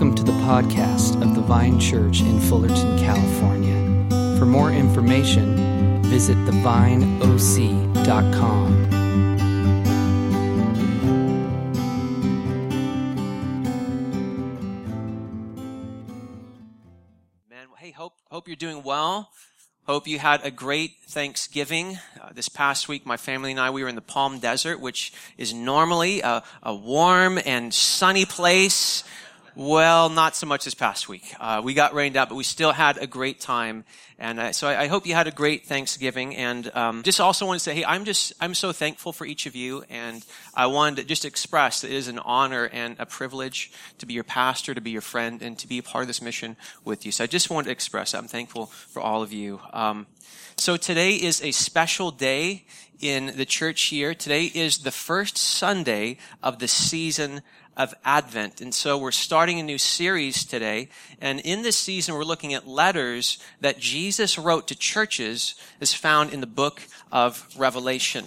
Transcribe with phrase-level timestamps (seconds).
[0.00, 4.38] Welcome to the podcast of the Vine Church in Fullerton, California.
[4.38, 8.88] For more information, visit thevineoc.com.
[17.50, 19.30] Man, hey, hope hope you're doing well.
[19.82, 21.98] Hope you had a great Thanksgiving.
[22.18, 25.12] Uh, this past week, my family and I, we were in the Palm Desert, which
[25.36, 29.04] is normally a, a warm and sunny place.
[29.56, 31.34] Well, not so much this past week.
[31.40, 33.84] Uh, we got rained out, but we still had a great time.
[34.16, 36.36] And uh, so I, I, hope you had a great Thanksgiving.
[36.36, 39.46] And um, just also want to say, hey, I'm just I'm so thankful for each
[39.46, 43.06] of you, and I wanted to just express that it is an honor and a
[43.06, 46.08] privilege to be your pastor, to be your friend, and to be a part of
[46.08, 47.10] this mission with you.
[47.10, 48.14] So I just wanted to express.
[48.14, 49.60] I'm thankful for all of you.
[49.72, 50.06] Um,
[50.56, 52.66] so today is a special day
[53.00, 54.14] in the church year.
[54.14, 57.40] Today is the first Sunday of the season
[57.76, 58.60] of Advent.
[58.60, 60.88] And so we're starting a new series today.
[61.20, 66.32] And in this season, we're looking at letters that Jesus wrote to churches as found
[66.32, 68.26] in the book of Revelation.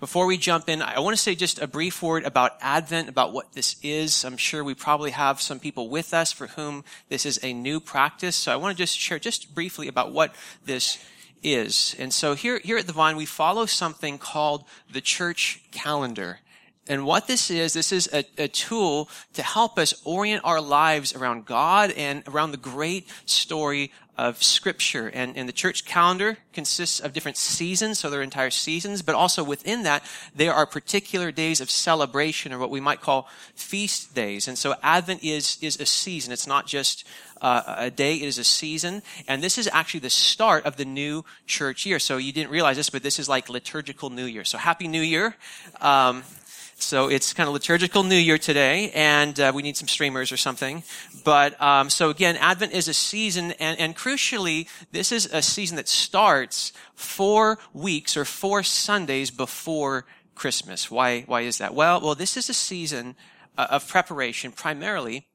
[0.00, 3.34] Before we jump in, I want to say just a brief word about Advent, about
[3.34, 4.24] what this is.
[4.24, 7.80] I'm sure we probably have some people with us for whom this is a new
[7.80, 8.34] practice.
[8.34, 10.34] So I want to just share just briefly about what
[10.64, 11.04] this
[11.42, 11.94] is.
[11.98, 16.40] And so here, here at the Vine, we follow something called the church calendar.
[16.88, 21.14] And what this is, this is a, a, tool to help us orient our lives
[21.14, 25.08] around God and around the great story of Scripture.
[25.08, 29.14] And, and the church calendar consists of different seasons, so there are entire seasons, but
[29.14, 34.14] also within that, there are particular days of celebration or what we might call feast
[34.14, 34.46] days.
[34.46, 36.32] And so Advent is, is a season.
[36.32, 37.06] It's not just
[37.40, 39.02] uh, a day, it is a season.
[39.26, 41.98] And this is actually the start of the new church year.
[41.98, 44.44] So you didn't realize this, but this is like liturgical New Year.
[44.44, 45.36] So Happy New Year.
[45.80, 46.24] Um,
[46.82, 50.36] so it's kind of liturgical New Year today, and uh, we need some streamers or
[50.36, 50.82] something.
[51.24, 55.76] But um, so again, Advent is a season, and, and crucially, this is a season
[55.76, 60.90] that starts four weeks or four Sundays before Christmas.
[60.90, 61.22] Why?
[61.22, 61.74] Why is that?
[61.74, 63.16] Well, well, this is a season
[63.56, 65.26] uh, of preparation, primarily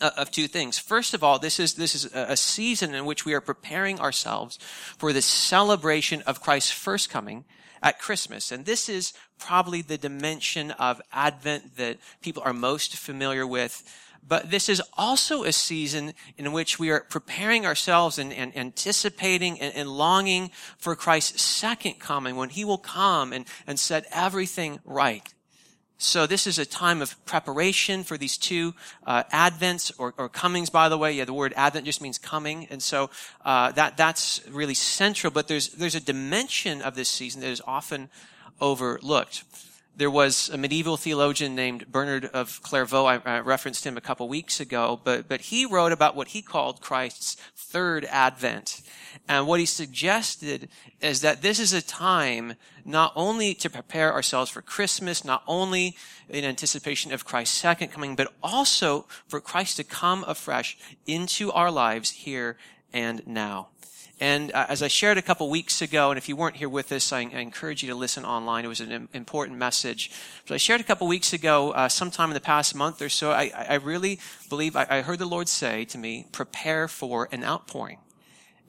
[0.00, 0.78] Uh, of two things.
[0.78, 4.58] First of all, this is this is a season in which we are preparing ourselves
[4.96, 7.44] for the celebration of Christ's first coming
[7.82, 8.50] at Christmas.
[8.50, 13.82] And this is probably the dimension of Advent that people are most familiar with.
[14.26, 19.60] But this is also a season in which we are preparing ourselves and, and anticipating
[19.60, 24.80] and, and, longing for Christ's second coming when he will come and, and set everything
[24.84, 25.32] right.
[26.02, 28.74] So this is a time of preparation for these two
[29.06, 30.70] uh, advents or, or, comings.
[30.70, 33.10] By the way, yeah, the word advent just means coming, and so
[33.44, 35.30] uh, that that's really central.
[35.30, 38.08] But there's there's a dimension of this season that is often
[38.62, 39.44] overlooked.
[40.00, 43.04] There was a medieval theologian named Bernard of Clairvaux.
[43.04, 46.40] I, I referenced him a couple weeks ago, but but he wrote about what he
[46.40, 48.80] called Christ's third advent.
[49.28, 50.70] And what he suggested
[51.02, 55.98] is that this is a time not only to prepare ourselves for Christmas, not only
[56.30, 61.70] in anticipation of Christ's second coming, but also for Christ to come afresh into our
[61.70, 62.56] lives here
[62.90, 63.68] and now.
[64.20, 66.92] And uh, as I shared a couple weeks ago, and if you weren't here with
[66.92, 68.66] us, I, I, encourage you to listen online.
[68.66, 70.10] It was an important message.
[70.46, 73.30] But I shared a couple weeks ago, uh, sometime in the past month or so,
[73.30, 74.20] I, I really
[74.50, 77.96] believe I, I heard the Lord say to me, prepare for an outpouring.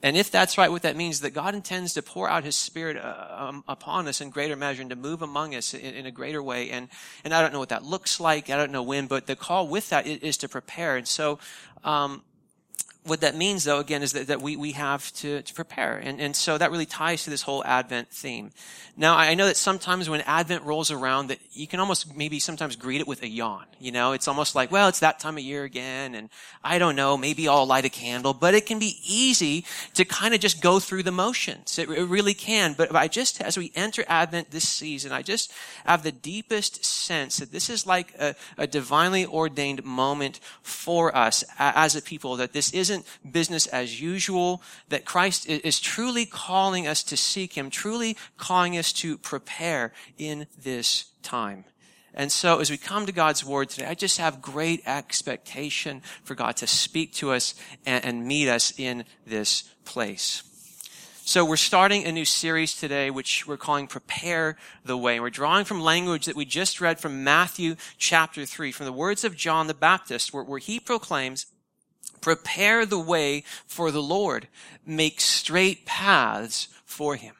[0.02, 2.56] And if that's right, what that means is that God intends to pour out His
[2.56, 6.06] Spirit uh, um, upon us in greater measure and to move among us in, in,
[6.06, 6.70] a greater way.
[6.70, 6.88] And,
[7.24, 8.48] and I don't know what that looks like.
[8.48, 10.96] I don't know when, but the call with that is, is to prepare.
[10.96, 11.38] And so,
[11.84, 12.22] um,
[13.04, 15.98] what that means though again is that, that we, we have to, to prepare.
[15.98, 18.52] And, and so that really ties to this whole advent theme.
[18.96, 22.76] Now i know that sometimes when advent rolls around that you can almost maybe sometimes
[22.76, 24.12] greet it with a yawn you know?
[24.12, 26.28] It's almost like well it's that time of year again and
[26.62, 28.34] i don't know maybe i'll light a candle.
[28.34, 29.64] But it can be easy
[29.94, 31.78] to kind of just go through the motions.
[31.78, 32.74] It, it really can.
[32.74, 35.52] But i just as we enter advent this season i just
[35.84, 41.42] have the deepest sense that this is like a, a divinely ordained moment for us
[41.58, 46.86] as a people that this isn't isn't business as usual, that Christ is truly calling
[46.86, 51.64] us to seek Him, truly calling us to prepare in this time.
[52.14, 56.34] And so as we come to God's Word today, I just have great expectation for
[56.34, 57.54] God to speak to us
[57.86, 60.42] and, and meet us in this place.
[61.24, 65.20] So we're starting a new series today, which we're calling Prepare the Way.
[65.20, 69.22] We're drawing from language that we just read from Matthew chapter 3, from the words
[69.22, 71.46] of John the Baptist, where, where he proclaims,
[72.22, 74.48] Prepare the way for the Lord.
[74.86, 77.34] Make straight paths for him.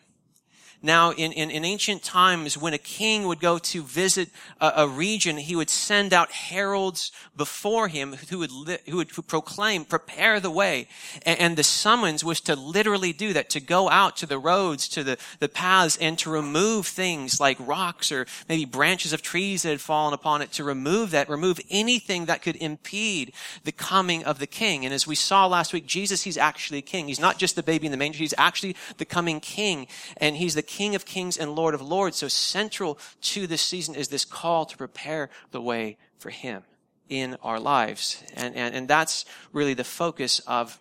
[0.82, 4.31] Now, in, in, in ancient times, when a king would go to visit
[4.61, 9.08] a, a region, he would send out heralds before him who would, li- who would
[9.08, 10.88] proclaim, prepare the way.
[11.25, 14.88] And, and, the summons was to literally do that, to go out to the roads,
[14.88, 19.62] to the, the paths, and to remove things like rocks or maybe branches of trees
[19.62, 23.32] that had fallen upon it, to remove that, remove anything that could impede
[23.62, 24.84] the coming of the king.
[24.84, 27.06] And as we saw last week, Jesus, he's actually king.
[27.06, 29.87] He's not just the baby in the manger, he's actually the coming king.
[30.17, 32.17] And he's the King of kings and Lord of lords.
[32.17, 36.63] So central to this season is this call to prepare the way for him
[37.11, 38.23] in our lives.
[38.35, 40.79] And, and, and that's really the focus of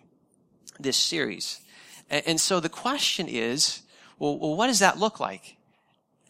[0.80, 1.60] this series.
[2.08, 3.82] And, and so the question is,
[4.18, 5.56] well, well, what does that look like?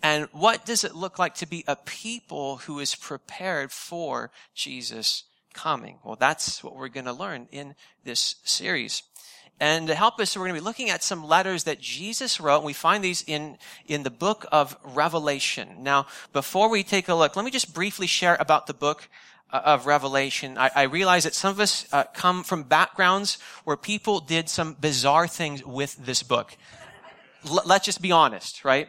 [0.03, 5.23] And what does it look like to be a people who is prepared for Jesus
[5.55, 6.00] coming?
[6.03, 9.05] Well, that's what we're going to learn in this series.
[9.62, 12.56] And to help us, we're going to be looking at some letters that Jesus wrote.
[12.56, 15.85] And we find these in, in the book of Revelation.
[15.85, 19.09] Now, before we take a look, let me just briefly share about the book
[19.53, 20.59] uh, of Revelation.
[20.59, 24.75] I, I realize that some of us uh, come from backgrounds where people did some
[24.81, 26.56] bizarre things with this book.
[27.49, 28.88] L- let's just be honest, right?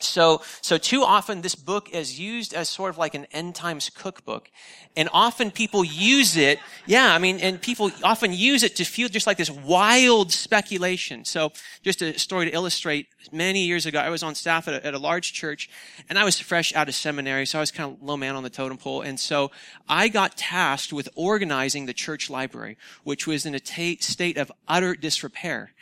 [0.00, 3.90] So, so too often this book is used as sort of like an end times
[3.90, 4.50] cookbook.
[4.96, 9.08] And often people use it, yeah, I mean, and people often use it to fuel
[9.08, 11.24] just like this wild speculation.
[11.24, 11.52] So
[11.82, 14.94] just a story to illustrate, many years ago, I was on staff at a, at
[14.94, 15.68] a large church
[16.08, 18.42] and I was fresh out of seminary, so I was kind of low man on
[18.44, 19.02] the totem pole.
[19.02, 19.50] And so
[19.88, 24.52] I got tasked with organizing the church library, which was in a t- state of
[24.68, 25.72] utter disrepair.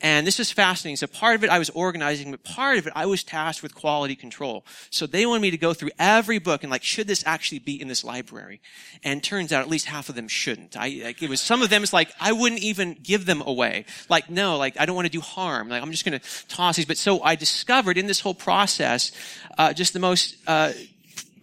[0.00, 0.96] And this was fascinating.
[0.96, 3.74] So part of it I was organizing, but part of it I was tasked with
[3.74, 4.64] quality control.
[4.90, 7.80] So they wanted me to go through every book and like, should this actually be
[7.80, 8.60] in this library?
[9.02, 10.76] And turns out at least half of them shouldn't.
[10.76, 13.86] I, like, it was, some of them is like, I wouldn't even give them away.
[14.08, 15.68] Like, no, like, I don't want to do harm.
[15.68, 16.86] Like, I'm just going to toss these.
[16.86, 19.10] But so I discovered in this whole process,
[19.58, 20.72] uh, just the most, uh,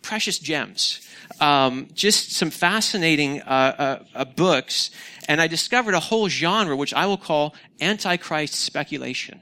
[0.02, 1.02] precious gems.
[1.40, 4.92] Um, just some fascinating uh, uh, uh, books
[5.28, 9.42] and I discovered a whole genre which I will call antichrist speculation.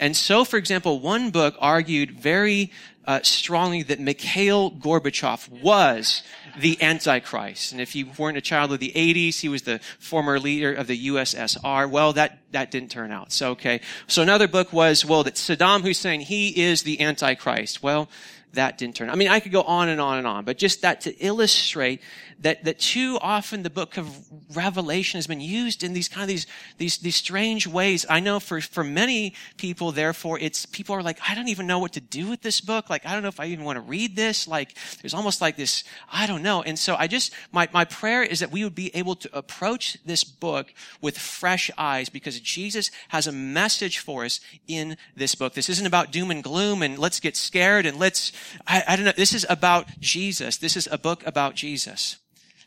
[0.00, 2.72] And so, for example, one book argued very
[3.06, 6.22] uh, strongly that Mikhail Gorbachev was
[6.58, 7.72] the Antichrist.
[7.72, 10.86] And if you weren't a child of the 80s, he was the former leader of
[10.86, 11.88] the USSR.
[11.90, 13.32] Well, that, that didn't turn out.
[13.32, 13.80] So, okay.
[14.06, 17.82] So another book was, well, that Saddam Hussein, he is the Antichrist.
[17.82, 18.08] Well,
[18.54, 19.14] that didn't turn out.
[19.14, 22.00] I mean, I could go on and on and on, but just that to illustrate
[22.40, 24.08] that, that too often the book of
[24.54, 26.46] Revelation has been used in these kind of these,
[26.78, 28.04] these, these strange ways.
[28.08, 31.78] I know for, for many people, therefore, it's, people are like, I don't even know
[31.78, 32.90] what to do with this book.
[32.90, 34.48] Like, I don't know if I even want to read this.
[34.48, 36.62] Like, there's almost like this, I don't know.
[36.62, 39.96] And so I just, my, my prayer is that we would be able to approach
[40.04, 45.54] this book with fresh eyes because Jesus has a message for us in this book.
[45.54, 48.32] This isn't about doom and gloom and let's get scared and let's,
[48.66, 49.12] I, I don't know.
[49.16, 50.56] This is about Jesus.
[50.58, 52.18] This is a book about Jesus.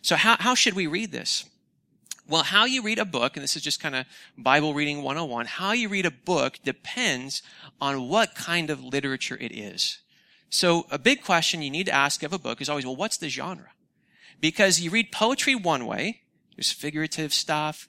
[0.01, 1.45] So how, how should we read this?
[2.29, 4.05] Well, how you read a book, and this is just kind of
[4.37, 7.41] Bible reading 101, how you read a book depends
[7.79, 9.99] on what kind of literature it is.
[10.49, 13.17] So a big question you need to ask of a book is always, well, what's
[13.17, 13.71] the genre?
[14.41, 16.21] Because you read poetry one way,
[16.55, 17.87] there's figurative stuff,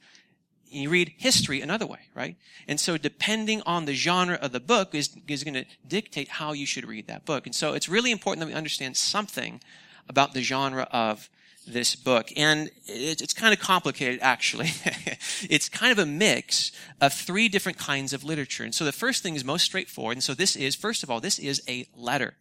[0.71, 2.37] you read history another way, right?
[2.67, 6.53] And so depending on the genre of the book is, is going to dictate how
[6.53, 7.47] you should read that book.
[7.47, 9.61] And so it's really important that we understand something
[10.09, 11.29] about the genre of
[11.67, 12.31] this book.
[12.37, 14.71] And it's kind of complicated, actually.
[15.51, 18.65] it's kind of a mix of three different kinds of literature.
[18.65, 20.17] And so the first thing is most straightforward.
[20.17, 22.35] And so this is, first of all, this is a letter.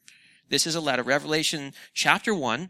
[0.50, 1.04] This is a letter.
[1.04, 2.70] Revelation chapter 1,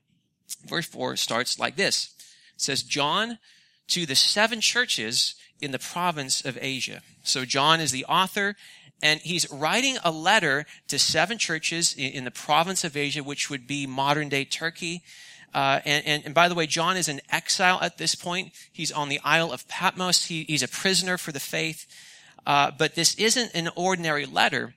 [0.66, 2.14] verse 4 starts like this.
[2.56, 3.38] It says, John
[3.88, 7.02] to the seven churches in the province of Asia.
[7.24, 8.56] So John is the author
[9.02, 13.68] and he's writing a letter to seven churches in, the province of Asia, which would
[13.68, 15.04] be modern day Turkey.
[15.54, 18.54] Uh, and, and, and, by the way, John is in exile at this point.
[18.72, 20.26] He's on the Isle of Patmos.
[20.26, 21.86] He, he's a prisoner for the faith.
[22.46, 24.74] Uh, but this isn't an ordinary letter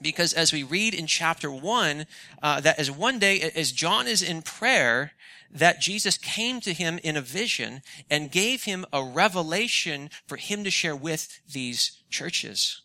[0.00, 2.06] because as we read in chapter one,
[2.42, 5.12] uh, that as one day, as John is in prayer,
[5.56, 10.64] that Jesus came to him in a vision and gave him a revelation for him
[10.64, 12.82] to share with these churches.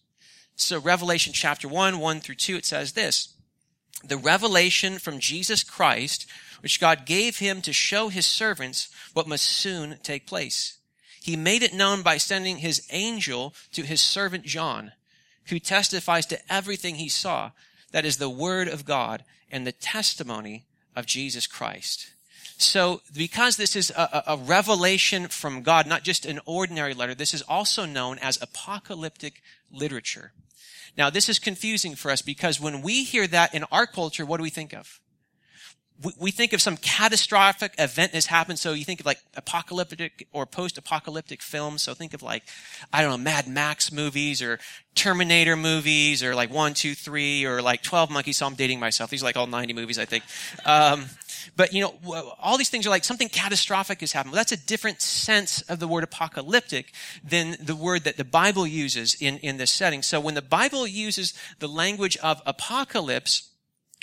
[0.56, 3.34] So Revelation chapter 1, 1 through 2, it says this.
[4.04, 6.25] The revelation from Jesus Christ,
[6.62, 10.78] which God gave him to show his servants what must soon take place.
[11.22, 14.94] He made it known by sending his angel to his servant John,
[15.48, 17.51] who testifies to everything he saw.
[17.92, 22.12] That is the word of God and the testimony of Jesus Christ.
[22.62, 27.34] So, because this is a, a, revelation from God, not just an ordinary letter, this
[27.34, 29.41] is also known as apocalyptic
[29.72, 30.34] literature.
[30.98, 34.38] Now, this is confusing for us because when we hear that in our culture, what
[34.38, 35.01] do we think of?
[36.20, 38.58] we think of some catastrophic event has happened.
[38.58, 41.84] So you think of like apocalyptic or post-apocalyptic films.
[41.84, 42.44] So think of like,
[42.91, 44.60] I don't know, Mad Max movies or
[44.96, 48.38] Terminator movies or like one, two, three or like 12 Monkeys.
[48.38, 49.10] So I'm dating myself.
[49.10, 50.24] These are like all 90 movies, I think.
[50.65, 51.06] Um,
[51.55, 54.31] but you know, all these things are like something catastrophic has happened.
[54.31, 56.93] Well, that's a different sense of the word apocalyptic
[57.24, 60.01] than the word that the Bible uses in, in this setting.
[60.01, 63.50] So when the Bible uses the language of apocalypse,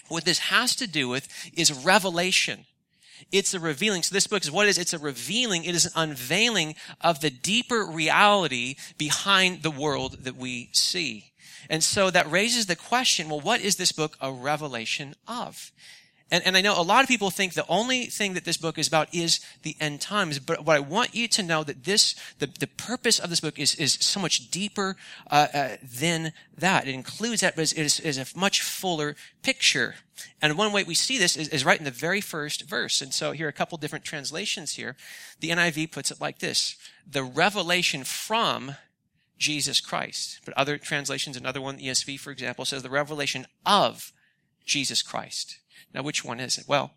[0.08, 2.64] what this has to do with is revelation.
[3.32, 4.02] It's a revealing.
[4.02, 4.78] So this book is what it is.
[4.78, 5.64] It's a revealing.
[5.64, 11.32] It is an unveiling of the deeper reality behind the world that we see.
[11.68, 15.72] And so that raises the question, well, what is this book a revelation of?
[16.30, 18.76] And, and I know a lot of people think the only thing that this book
[18.76, 20.38] is about is the end times.
[20.38, 23.58] But what I want you to know that this, the, the purpose of this book
[23.58, 24.96] is, is so much deeper
[25.30, 26.86] uh, uh, than that.
[26.86, 29.94] It includes that, but it is, is, a much fuller picture.
[30.42, 33.00] And one way we see this is, is right in the very first verse.
[33.00, 34.96] And so here are a couple different translations here.
[35.40, 36.76] The NIV puts it like this.
[37.10, 38.76] The revelation from
[39.38, 40.40] Jesus Christ.
[40.44, 44.12] But other translations, another one, ESV, for example, says the revelation of
[44.66, 45.58] Jesus Christ.
[45.94, 46.64] Now, which one is it?
[46.66, 46.92] Well,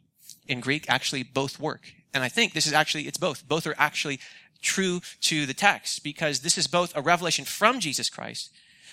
[0.47, 1.93] in Greek, actually both work.
[2.13, 3.47] And I think this is actually, it's both.
[3.47, 4.19] Both are actually
[4.61, 8.51] true to the text because this is both a revelation from Jesus Christ,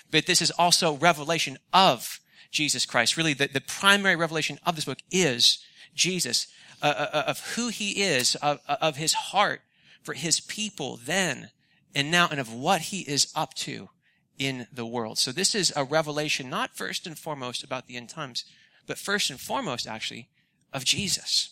[0.09, 2.19] but this is also revelation of
[2.51, 3.17] Jesus Christ.
[3.17, 6.47] Really, the, the primary revelation of this book is Jesus,
[6.81, 9.61] uh, uh, uh of who he is, of, of his heart
[10.01, 11.51] for his people then
[11.93, 13.89] and now, and of what he is up to
[14.37, 15.17] in the world.
[15.17, 18.45] So this is a revelation, not first and foremost about the end times,
[18.89, 20.27] but first and foremost, actually,
[20.73, 21.51] of Jesus.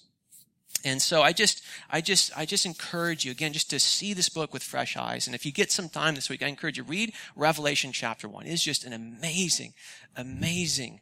[0.83, 4.29] And so I just, I just, I just encourage you again, just to see this
[4.29, 5.27] book with fresh eyes.
[5.27, 8.47] And if you get some time this week, I encourage you read Revelation chapter one.
[8.47, 9.73] It is just an amazing,
[10.15, 11.01] amazing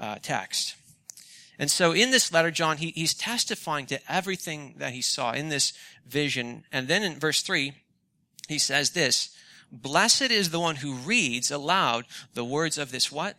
[0.00, 0.76] uh, text.
[1.58, 5.50] And so in this letter, John, he, he's testifying to everything that he saw in
[5.50, 5.74] this
[6.06, 6.64] vision.
[6.72, 7.72] And then in verse three,
[8.48, 9.30] he says this,
[9.70, 13.36] blessed is the one who reads aloud the words of this what?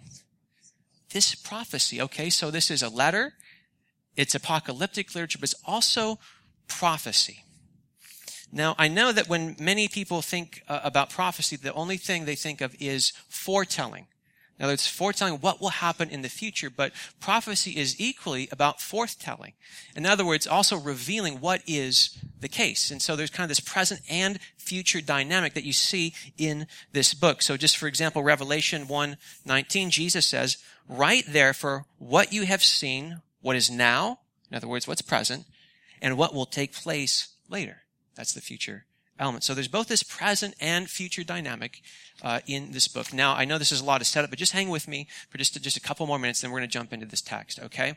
[1.11, 2.01] This prophecy.
[2.01, 3.33] Okay, so this is a letter.
[4.15, 6.19] It's apocalyptic literature, but it's also
[6.67, 7.43] prophecy.
[8.51, 12.35] Now, I know that when many people think uh, about prophecy, the only thing they
[12.35, 14.07] think of is foretelling.
[14.57, 18.79] In other words, foretelling what will happen in the future, but prophecy is equally about
[18.79, 19.53] forthtelling.
[19.95, 22.89] In other words, also revealing what is the case.
[22.89, 27.13] And so there's kind of this present and future dynamic that you see in this
[27.13, 27.43] book.
[27.43, 33.55] So just for example, Revelation 1:19, Jesus says, "Write therefore what you have seen, what
[33.55, 35.45] is now, in other words, what's present,
[36.01, 37.83] and what will take place later."
[38.15, 38.87] That's the future
[39.19, 39.43] element.
[39.43, 41.81] So there's both this present and future dynamic
[42.21, 43.13] uh, in this book.
[43.13, 45.37] Now, I know this is a lot of setup, but just hang with me for
[45.37, 47.95] just, just a couple more minutes, then we're going to jump into this text, okay?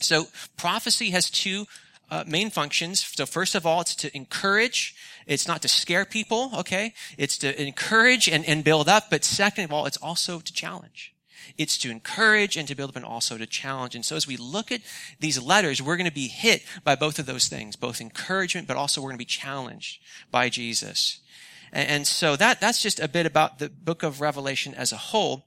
[0.00, 0.26] So
[0.56, 1.66] prophecy has two
[2.10, 3.00] uh, main functions.
[3.00, 4.94] So first of all, it's to encourage.
[5.26, 6.94] It's not to scare people, okay?
[7.16, 9.10] It's to encourage and, and build up.
[9.10, 11.14] But second of all, it's also to challenge.
[11.58, 13.94] It's to encourage and to build up and also to challenge.
[13.94, 14.80] And so as we look at
[15.18, 18.76] these letters, we're going to be hit by both of those things, both encouragement, but
[18.76, 21.20] also we're going to be challenged by Jesus.
[21.72, 25.46] And, so that, that's just a bit about the book of Revelation as a whole.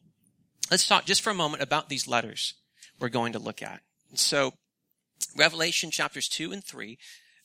[0.71, 2.53] Let's talk just for a moment about these letters
[2.99, 3.81] we're going to look at.
[4.13, 4.53] So
[5.35, 6.97] Revelation chapters two and three,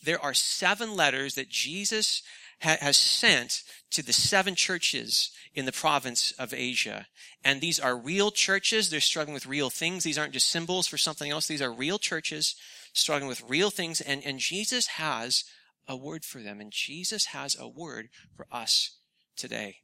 [0.02, 2.22] there are seven letters that Jesus
[2.60, 7.06] has sent to the seven churches in the province of Asia.
[7.44, 8.90] And these are real churches.
[8.90, 10.04] They're struggling with real things.
[10.04, 11.46] These aren't just symbols for something else.
[11.46, 12.56] These are real churches
[12.92, 14.00] struggling with real things.
[14.00, 15.44] And, and Jesus has
[15.86, 16.60] a word for them.
[16.60, 18.96] And Jesus has a word for us
[19.36, 19.78] today.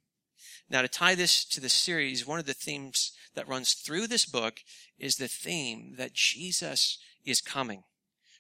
[0.69, 4.27] Now, to tie this to the series, one of the themes that runs through this
[4.27, 4.61] book
[4.99, 7.85] is the theme that Jesus is coming.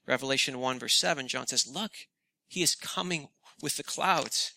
[0.07, 1.93] Revelation 1 verse 7, John says, look,
[2.49, 3.29] he is coming
[3.65, 4.53] with the clouds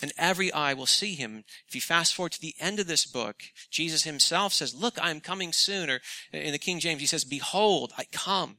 [0.00, 1.44] and every eye will see him.
[1.68, 5.10] If you fast forward to the end of this book, Jesus himself says, look, I
[5.10, 5.90] am coming soon.
[5.90, 6.00] Or
[6.32, 8.56] in the King James, he says, behold, I come.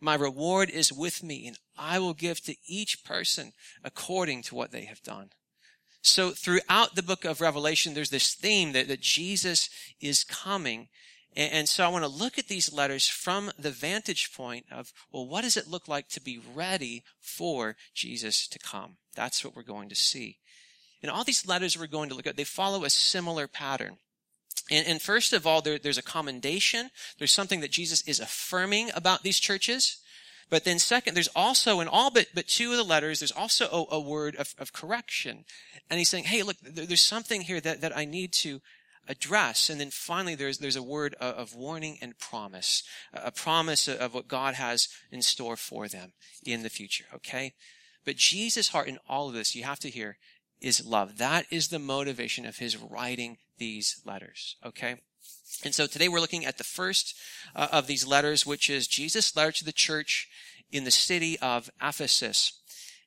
[0.00, 3.52] My reward is with me and I will give to each person
[3.84, 5.30] according to what they have done.
[6.02, 10.88] So throughout the book of Revelation, there's this theme that, that Jesus is coming.
[11.36, 15.26] And, so I want to look at these letters from the vantage point of, well,
[15.26, 18.96] what does it look like to be ready for Jesus to come?
[19.14, 20.38] That's what we're going to see.
[21.02, 23.98] And all these letters we're going to look at, they follow a similar pattern.
[24.70, 26.90] And, and first of all, there, there's a commendation.
[27.18, 29.98] There's something that Jesus is affirming about these churches.
[30.50, 33.66] But then second, there's also in all but, but two of the letters, there's also
[33.66, 35.44] a, a word of, of correction.
[35.90, 38.60] And he's saying, hey, look, there, there's something here that, that I need to
[39.08, 39.70] address.
[39.70, 44.28] And then finally, there's, there's a word of warning and promise, a promise of what
[44.28, 46.12] God has in store for them
[46.44, 47.54] in the future, okay?
[48.04, 50.18] But Jesus' heart in all of this, you have to hear,
[50.60, 51.18] is love.
[51.18, 54.96] That is the motivation of his writing these letters, okay?
[55.64, 57.14] And so today we're looking at the first
[57.54, 60.28] uh, of these letters, which is Jesus' letter to the church
[60.70, 62.52] in the city of Ephesus.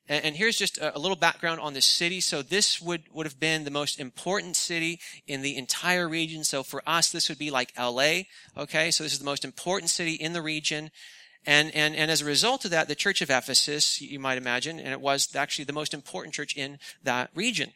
[0.08, 2.20] And, here's just a, little background on this city.
[2.20, 6.44] So this would, would have been the most important city in the entire region.
[6.44, 8.22] So for us, this would be like LA.
[8.56, 8.90] Okay.
[8.90, 10.90] So this is the most important city in the region.
[11.46, 14.78] And, and, and as a result of that, the church of Ephesus, you might imagine,
[14.78, 17.72] and it was actually the most important church in that region.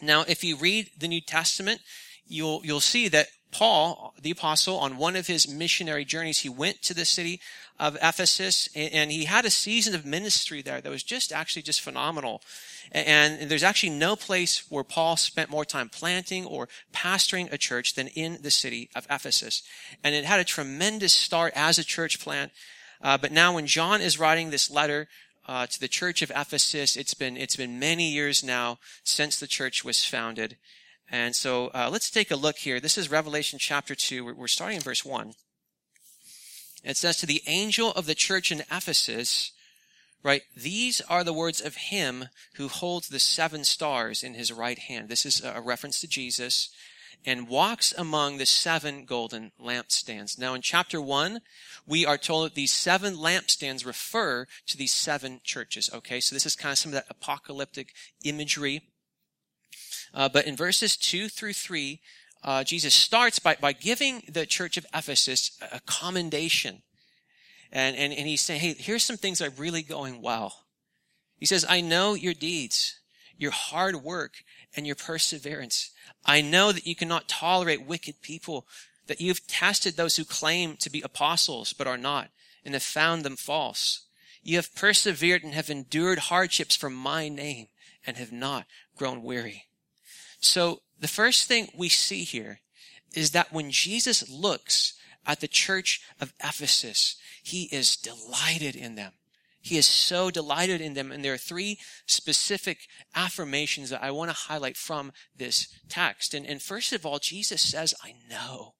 [0.00, 1.80] Now, if you read the New Testament,
[2.26, 6.82] you'll, you'll see that Paul, the apostle, on one of his missionary journeys, he went
[6.82, 7.40] to the city
[7.78, 11.80] of Ephesus and he had a season of ministry there that was just actually just
[11.80, 12.42] phenomenal.
[12.90, 17.94] And there's actually no place where Paul spent more time planting or pastoring a church
[17.94, 19.62] than in the city of Ephesus.
[20.02, 22.50] And it had a tremendous start as a church plant.
[23.00, 25.06] Uh, but now when John is writing this letter,
[25.46, 29.46] uh, to the church of Ephesus, it's been, it's been many years now since the
[29.46, 30.56] church was founded.
[31.10, 32.80] And so uh, let's take a look here.
[32.80, 34.24] This is Revelation chapter 2.
[34.24, 35.34] We're, we're starting in verse 1.
[36.82, 39.52] It says, To the angel of the church in Ephesus,
[40.22, 44.78] right, these are the words of him who holds the seven stars in his right
[44.78, 45.08] hand.
[45.08, 46.70] This is a reference to Jesus.
[47.26, 50.38] And walks among the seven golden lampstands.
[50.38, 51.40] Now in chapter 1,
[51.86, 55.88] we are told that these seven lampstands refer to these seven churches.
[55.94, 57.94] Okay, so this is kind of some of that apocalyptic
[58.24, 58.82] imagery
[60.14, 62.00] uh, but in verses 2 through 3,
[62.44, 66.82] uh, Jesus starts by, by giving the church of Ephesus a commendation.
[67.72, 70.66] And, and, and he's saying, hey, here's some things that are really going well.
[71.38, 73.00] He says, I know your deeds,
[73.36, 74.44] your hard work,
[74.76, 75.90] and your perseverance.
[76.24, 78.66] I know that you cannot tolerate wicked people,
[79.08, 82.30] that you've tested those who claim to be apostles but are not,
[82.64, 84.06] and have found them false.
[84.42, 87.66] You have persevered and have endured hardships for my name
[88.06, 89.64] and have not grown weary.
[90.44, 92.60] So the first thing we see here
[93.14, 94.94] is that when Jesus looks
[95.26, 99.12] at the church of Ephesus, he is delighted in them.
[99.60, 101.10] He is so delighted in them.
[101.10, 102.80] And there are three specific
[103.14, 106.34] affirmations that I want to highlight from this text.
[106.34, 108.74] And, and first of all, Jesus says, I know.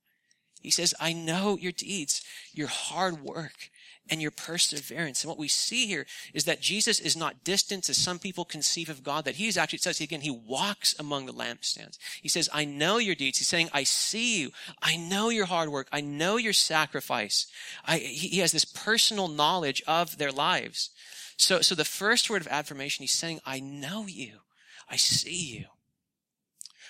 [0.60, 2.22] He says, I know your deeds,
[2.52, 3.70] your hard work,
[4.10, 5.22] and your perseverance.
[5.22, 8.88] And what we see here is that Jesus is not distant as some people conceive
[8.88, 11.98] of God, that he's actually, it says again, he walks among the lampstands.
[12.20, 13.38] He says, I know your deeds.
[13.38, 14.50] He's saying, I see you.
[14.82, 15.88] I know your hard work.
[15.90, 17.46] I know your sacrifice.
[17.86, 20.90] I, he has this personal knowledge of their lives.
[21.36, 24.40] So, so the first word of affirmation, he's saying, I know you.
[24.88, 25.64] I see you.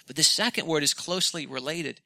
[0.06, 2.00] But the second word is closely related.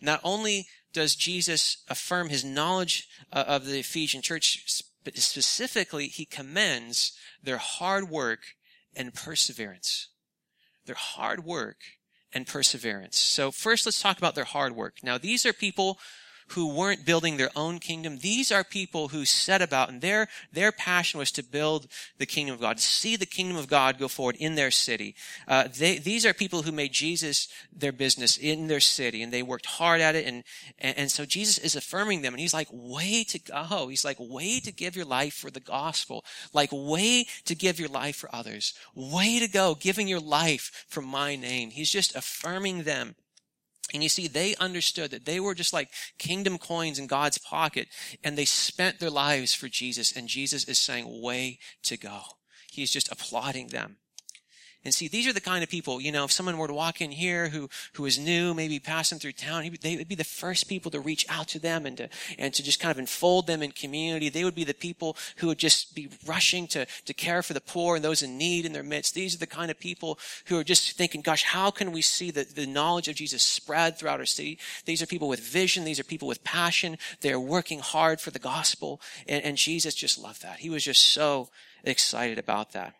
[0.00, 6.24] Not only does Jesus affirm his knowledge uh, of the Ephesian church, but specifically, he
[6.24, 8.40] commends their hard work
[8.94, 10.08] and perseverance.
[10.86, 11.76] Their hard work
[12.32, 13.18] and perseverance.
[13.18, 14.96] So first, let's talk about their hard work.
[15.02, 15.98] Now, these are people
[16.52, 18.18] who weren't building their own kingdom.
[18.18, 21.86] These are people who set about, and their, their passion was to build
[22.18, 25.14] the kingdom of God, to see the kingdom of God go forward in their city.
[25.46, 29.42] Uh, they, these are people who made Jesus their business in their city, and they
[29.42, 30.26] worked hard at it.
[30.26, 30.44] And,
[30.78, 33.88] and, and so Jesus is affirming them, and he's like, way to go.
[33.88, 36.24] He's like, way to give your life for the gospel.
[36.52, 38.74] Like, way to give your life for others.
[38.94, 41.70] Way to go, giving your life for my name.
[41.70, 43.14] He's just affirming them.
[43.92, 47.88] And you see, they understood that they were just like kingdom coins in God's pocket,
[48.22, 52.20] and they spent their lives for Jesus, and Jesus is saying, way to go.
[52.70, 53.96] He's just applauding them.
[54.82, 57.02] And see, these are the kind of people, you know, if someone were to walk
[57.02, 60.68] in here who, who is new, maybe passing through town, they would be the first
[60.68, 63.62] people to reach out to them and to, and to just kind of enfold them
[63.62, 64.30] in community.
[64.30, 67.60] They would be the people who would just be rushing to, to care for the
[67.60, 69.14] poor and those in need in their midst.
[69.14, 72.30] These are the kind of people who are just thinking, gosh, how can we see
[72.30, 74.58] the, the knowledge of Jesus spread throughout our city?
[74.86, 75.84] These are people with vision.
[75.84, 76.96] These are people with passion.
[77.20, 79.02] They're working hard for the gospel.
[79.28, 80.60] And, and Jesus just loved that.
[80.60, 81.50] He was just so
[81.84, 82.94] excited about that.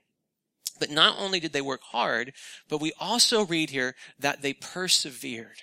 [0.81, 2.33] But not only did they work hard,
[2.69, 5.63] but we also read here that they persevered.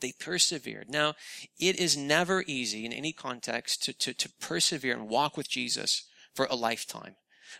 [0.00, 0.90] They persevered.
[0.90, 1.14] Now,
[1.60, 6.04] it is never easy in any context to, to, to persevere and walk with Jesus
[6.34, 7.14] for a lifetime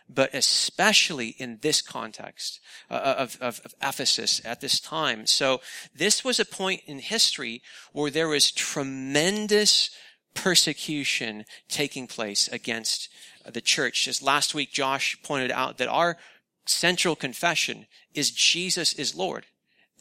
[0.09, 5.25] but especially in this context uh, of, of, of, Ephesus at this time.
[5.25, 5.61] So
[5.95, 7.61] this was a point in history
[7.93, 9.89] where there was tremendous
[10.33, 13.09] persecution taking place against
[13.49, 14.05] the church.
[14.05, 16.17] Just last week, Josh pointed out that our
[16.65, 19.45] central confession is Jesus is Lord.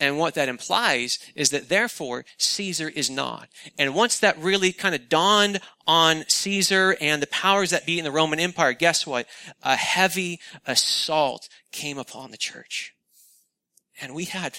[0.01, 3.49] And what that implies is that therefore Caesar is not.
[3.79, 8.05] And once that really kind of dawned on Caesar and the powers that be in
[8.05, 9.27] the Roman Empire, guess what?
[9.63, 12.95] A heavy assault came upon the church.
[14.01, 14.59] And we had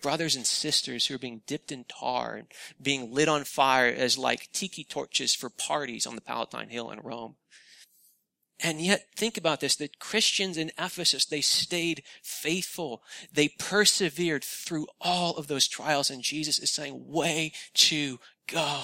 [0.00, 2.46] brothers and sisters who were being dipped in tar and
[2.80, 7.00] being lit on fire as like tiki torches for parties on the Palatine Hill in
[7.00, 7.34] Rome.
[8.60, 13.02] And yet, think about this, the Christians in Ephesus, they stayed faithful.
[13.32, 16.10] They persevered through all of those trials.
[16.10, 18.18] And Jesus is saying, way to
[18.48, 18.82] go.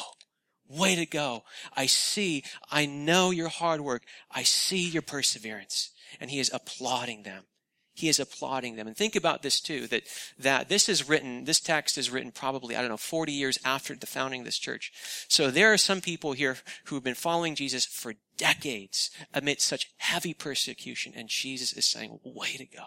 [0.68, 1.42] Way to go.
[1.76, 4.04] I see, I know your hard work.
[4.30, 5.90] I see your perseverance.
[6.20, 7.44] And he is applauding them
[7.94, 8.86] he is applauding them.
[8.88, 10.02] And think about this too, that,
[10.38, 13.94] that this is written, this text is written probably, I don't know, 40 years after
[13.94, 14.92] the founding of this church.
[15.28, 19.92] So there are some people here who have been following Jesus for decades amidst such
[19.98, 21.12] heavy persecution.
[21.14, 22.84] And Jesus is saying, way to go.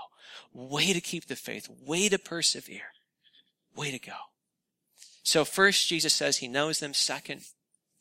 [0.53, 1.69] Way to keep the faith.
[1.69, 2.91] Way to persevere.
[3.75, 4.17] Way to go.
[5.23, 6.93] So first, Jesus says he knows them.
[6.93, 7.43] Second,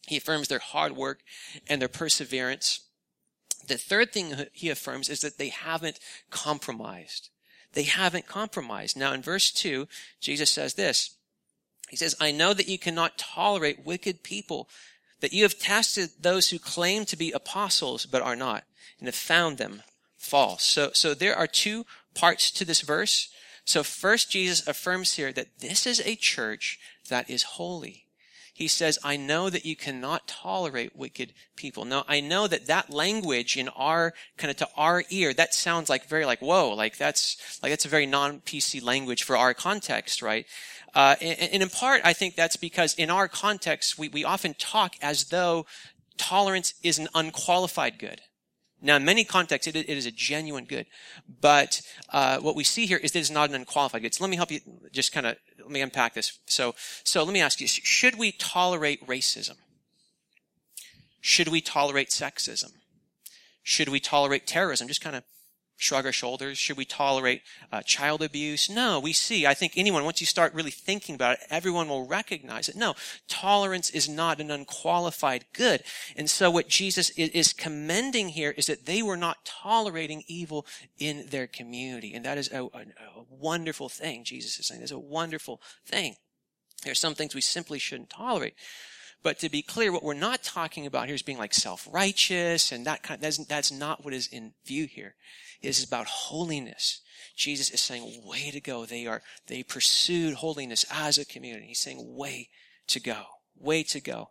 [0.07, 1.21] he affirms their hard work
[1.69, 2.86] and their perseverance.
[3.67, 5.99] The third thing he affirms is that they haven't
[6.31, 7.31] compromised.
[7.73, 8.97] They haven't compromised.
[8.97, 9.89] Now in verse 2,
[10.21, 11.17] Jesus says this.
[11.89, 14.69] He says, I know that you cannot tolerate wicked people,
[15.21, 18.65] that you have tested those who claim to be apostles but are not,
[18.99, 19.83] and have found them
[20.17, 20.65] false.
[20.65, 23.29] So, so there are two parts to this verse.
[23.65, 28.06] So first, Jesus affirms here that this is a church that is holy
[28.57, 31.85] he says, I know that you cannot tolerate wicked people.
[31.85, 35.91] Now, I know that that language in our, kind of to our ear, that sounds
[35.91, 40.23] like very like, whoa, like that's, like that's a very non-PC language for our context,
[40.23, 40.47] right?
[40.95, 44.55] Uh, and, and in part, I think that's because in our context, we, we often
[44.55, 45.67] talk as though
[46.17, 48.23] tolerance is an unqualified good.
[48.83, 50.87] Now, in many contexts, it, it is a genuine good.
[51.41, 51.81] But
[52.13, 54.15] uh, what we see here is that it's not an unqualified good.
[54.15, 54.61] So let me help you
[54.93, 56.39] just kind of, let me unpack this.
[56.47, 59.57] So, so let me ask you, should we tolerate racism?
[61.21, 62.73] Should we tolerate sexism?
[63.63, 64.87] Should we tolerate terrorism?
[64.87, 65.25] Just kind of
[65.77, 66.59] shrug our shoulders?
[66.59, 68.71] Should we tolerate uh, child abuse?
[68.71, 69.47] No, we see.
[69.47, 72.77] I think anyone, once you start really thinking about it, everyone will recognize it.
[72.77, 72.95] No,
[73.29, 75.83] tolerance is not an unqualified good.
[76.17, 80.67] And so what Jesus is, commending here is that they were not tolerating evil
[80.99, 82.15] in their community.
[82.15, 82.81] And that is a, a,
[83.19, 84.83] a wonderful thing, Jesus is saying.
[84.83, 86.17] It's a wonderful thing.
[86.83, 88.55] There are some things we simply shouldn't tolerate.
[89.27, 92.87] But to be clear, what we're not talking about here is being like self-righteous and
[92.87, 95.17] that kind of, that's, that's not what is in view here.
[95.61, 97.01] It is about holiness.
[97.35, 98.87] Jesus is saying, way to go.
[98.87, 101.67] They are, they pursued holiness as a community.
[101.67, 102.51] He's saying, way
[102.87, 103.25] to go.
[103.59, 104.31] Way to go.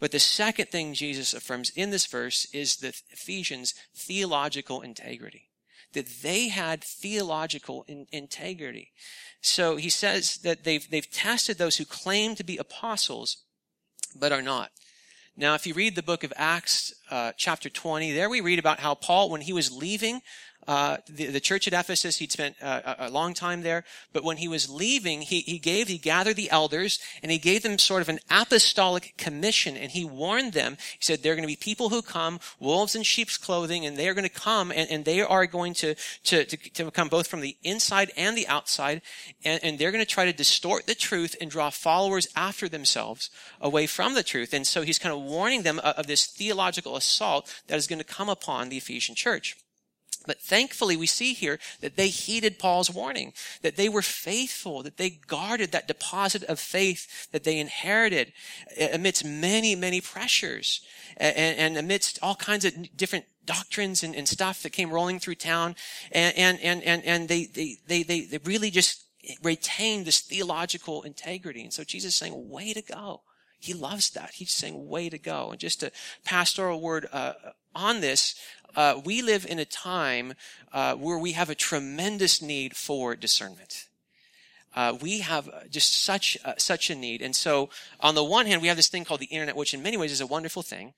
[0.00, 5.50] But the second thing Jesus affirms in this verse is the Ephesians' theological integrity.
[5.92, 8.90] That they had theological in, integrity.
[9.40, 13.43] So he says that they've, they've tested those who claim to be apostles,
[14.14, 14.70] but are not.
[15.36, 18.78] Now, if you read the book of Acts, uh, chapter 20, there we read about
[18.78, 20.20] how Paul, when he was leaving
[20.66, 22.18] uh, the, the, church at Ephesus.
[22.18, 23.84] He'd spent uh, a, long time there.
[24.12, 27.62] But when he was leaving, he, he gave, he gathered the elders and he gave
[27.62, 30.76] them sort of an apostolic commission and he warned them.
[30.92, 33.96] He said, there are going to be people who come, wolves in sheep's clothing, and
[33.96, 37.08] they are going to come and, and they are going to, to, to, to, come
[37.08, 39.02] both from the inside and the outside.
[39.44, 43.30] And, and they're going to try to distort the truth and draw followers after themselves
[43.60, 44.52] away from the truth.
[44.54, 47.98] And so he's kind of warning them of, of this theological assault that is going
[47.98, 49.56] to come upon the Ephesian church.
[50.26, 53.32] But thankfully, we see here that they heeded Paul's warning,
[53.62, 58.32] that they were faithful, that they guarded that deposit of faith that they inherited
[58.92, 60.80] amidst many, many pressures
[61.16, 65.34] and, and amidst all kinds of different doctrines and, and, stuff that came rolling through
[65.34, 65.76] town.
[66.12, 69.04] And, and, and, and, and they, they, they, they, they really just
[69.42, 71.62] retained this theological integrity.
[71.62, 73.22] And so Jesus is saying, way to go.
[73.58, 74.32] He loves that.
[74.34, 75.50] He's saying, way to go.
[75.50, 75.92] And just a
[76.24, 77.34] pastoral word uh,
[77.74, 78.34] on this,
[78.76, 80.34] uh, we live in a time
[80.72, 83.86] uh, where we have a tremendous need for discernment.
[84.74, 88.66] Uh, we have just such such a need, and so on the one hand, we
[88.66, 90.94] have this thing called the internet, which in many ways is a wonderful thing.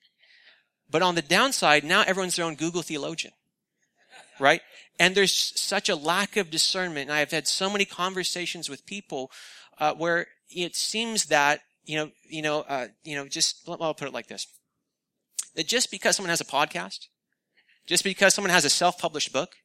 [0.89, 3.33] But on the downside, now everyone's their own Google theologian,
[4.39, 4.61] right?
[4.99, 7.09] And there's such a lack of discernment.
[7.09, 9.31] And I've had so many conversations with people
[9.77, 14.07] uh, where it seems that you know, you know, uh, you know, just I'll put
[14.07, 14.47] it like this:
[15.57, 17.07] that just because someone has a podcast,
[17.87, 19.55] just because someone has a self-published book,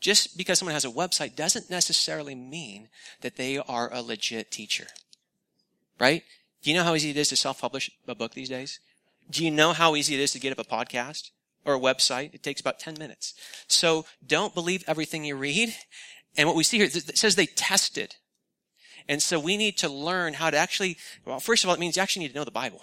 [0.00, 2.88] just because someone has a website doesn't necessarily mean
[3.20, 4.88] that they are a legit teacher.
[6.00, 6.24] Right?
[6.62, 8.80] Do you know how easy it is to self-publish a book these days?
[9.30, 11.30] Do you know how easy it is to get up a podcast
[11.64, 12.34] or a website?
[12.34, 13.34] It takes about 10 minutes.
[13.68, 15.74] So don't believe everything you read.
[16.36, 18.16] And what we see here, it says they tested.
[19.08, 21.96] And so we need to learn how to actually, well, first of all, it means
[21.96, 22.82] you actually need to know the Bible.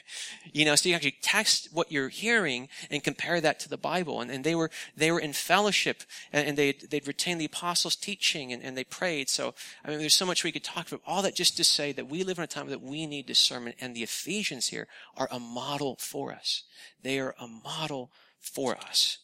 [0.52, 4.20] you know, so you actually text what you're hearing and compare that to the Bible.
[4.20, 7.96] And, and they were, they were in fellowship and, and they'd, they'd retained the apostles'
[7.96, 9.28] teaching and, and they prayed.
[9.28, 11.02] So, I mean, there's so much we could talk about.
[11.06, 13.76] All that just to say that we live in a time that we need discernment
[13.80, 16.64] and the Ephesians here are a model for us.
[17.02, 19.18] They are a model for us.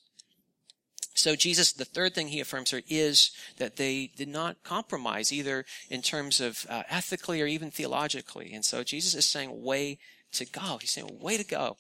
[1.21, 5.67] So Jesus, the third thing he affirms here is that they did not compromise either
[5.91, 8.53] in terms of uh, ethically or even theologically.
[8.53, 9.99] And so Jesus is saying, way
[10.33, 10.79] to go.
[10.81, 11.77] He's saying, way to go.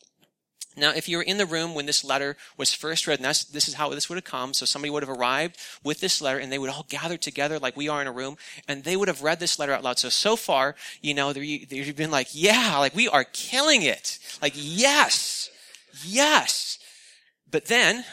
[0.76, 3.66] Now, if you were in the room when this letter was first read, and this
[3.66, 4.54] is how this would have come.
[4.54, 7.76] So somebody would have arrived with this letter and they would all gather together like
[7.76, 8.36] we are in a room
[8.68, 9.98] and they would have read this letter out loud.
[9.98, 14.18] So, so far, you know, they've been like, yeah, like we are killing it.
[14.40, 15.50] Like, yes,
[16.04, 16.78] yes.
[17.50, 18.04] But then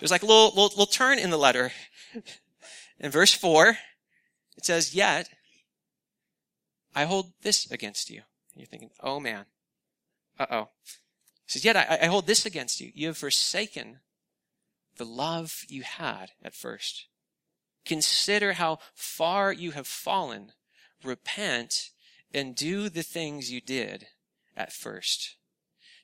[0.00, 1.72] there's like a little, little, little turn in the letter.
[2.98, 3.76] In verse 4,
[4.56, 5.28] it says, Yet
[6.94, 8.22] I hold this against you.
[8.52, 9.44] And you're thinking, oh man.
[10.38, 10.68] Uh oh.
[11.44, 12.90] He says, Yet I, I hold this against you.
[12.94, 14.00] You have forsaken
[14.96, 17.06] the love you had at first.
[17.84, 20.52] Consider how far you have fallen.
[21.02, 21.90] Repent
[22.32, 24.06] and do the things you did
[24.56, 25.36] at first.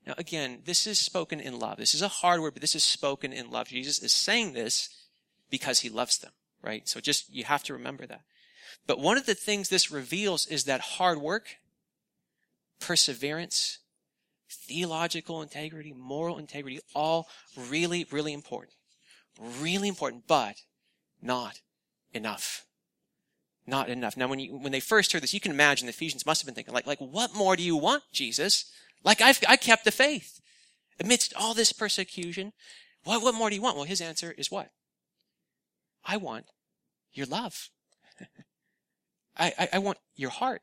[0.06, 1.78] Now, again, this is spoken in love.
[1.78, 3.68] This is a hard word, but this is spoken in love.
[3.68, 4.88] Jesus is saying this
[5.50, 6.88] because he loves them, right?
[6.88, 8.22] So just, you have to remember that.
[8.86, 11.56] But one of the things this reveals is that hard work,
[12.78, 13.78] perseverance,
[14.48, 18.74] theological integrity, moral integrity, all really, really important.
[19.60, 20.62] Really important, but
[21.20, 21.60] not
[22.14, 22.64] enough.
[23.66, 24.16] Not enough.
[24.16, 26.46] Now, when you, when they first heard this, you can imagine the Ephesians must have
[26.46, 28.70] been thinking, like, like, what more do you want, Jesus?
[29.06, 30.40] Like I've, I kept the faith
[31.00, 32.52] amidst all this persecution.
[33.04, 33.76] What, what more do you want?
[33.76, 34.70] Well, his answer is what?
[36.04, 36.46] I want
[37.12, 37.70] your love.
[39.36, 40.62] I, I, I, want your heart.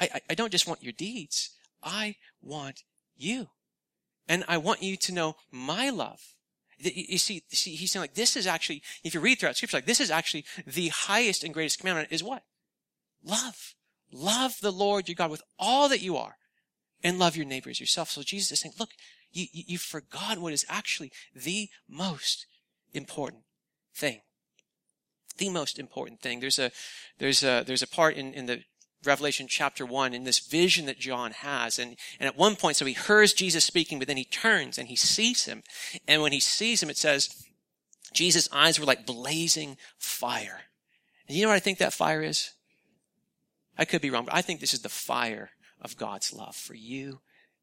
[0.00, 1.50] I, I don't just want your deeds.
[1.82, 2.82] I want
[3.14, 3.48] you.
[4.26, 6.20] And I want you to know my love.
[6.78, 9.86] You see, see, he's saying like, this is actually, if you read throughout scripture, like,
[9.86, 12.42] this is actually the highest and greatest commandment is what?
[13.22, 13.74] Love.
[14.10, 16.36] Love the Lord your God with all that you are
[17.02, 18.10] and love your neighbors yourself.
[18.10, 18.90] So Jesus is saying, look,
[19.32, 22.46] you, you, you've forgotten what is actually the most
[22.94, 23.42] important
[23.94, 24.20] thing.
[25.38, 26.40] The most important thing.
[26.40, 26.70] There's a,
[27.18, 28.62] there's a, there's a part in, in the
[29.04, 31.78] Revelation chapter one in this vision that John has.
[31.78, 34.88] And, and at one point, so he hears Jesus speaking, but then he turns and
[34.88, 35.62] he sees him.
[36.08, 37.44] And when he sees him, it says,
[38.12, 40.62] Jesus' eyes were like blazing fire.
[41.28, 42.52] And you know what I think that fire is?
[43.78, 46.74] I could be wrong, but I think this is the fire of God's love for
[46.74, 47.20] you